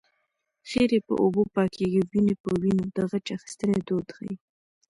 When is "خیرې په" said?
0.69-1.13